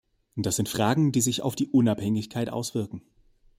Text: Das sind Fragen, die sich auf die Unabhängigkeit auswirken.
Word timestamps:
Das 0.35 0.55
sind 0.55 0.67
Fragen, 0.67 1.11
die 1.11 1.21
sich 1.21 1.43
auf 1.43 1.55
die 1.55 1.67
Unabhängigkeit 1.69 2.49
auswirken. 2.49 3.03